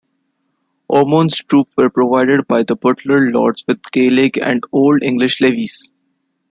Ormonde's 0.89 1.43
troops 1.43 1.73
were 1.77 1.91
provided 1.91 2.47
by 2.47 2.63
the 2.63 2.75
Butler 2.75 3.29
lords 3.29 3.63
with 3.67 3.83
Gaelic 3.91 4.35
and 4.35 4.63
Old 4.71 5.03
English 5.03 5.39
levies. 5.41 5.91